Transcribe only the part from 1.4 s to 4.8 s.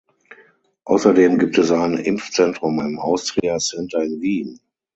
es ein Impfzentrum im Austria Center in Wien.